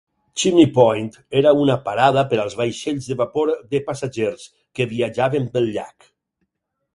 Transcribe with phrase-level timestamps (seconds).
[0.43, 4.47] Chimney Point era una parada per als vaixells de vapor de passatgers
[4.79, 6.11] que viatjaven pel llac.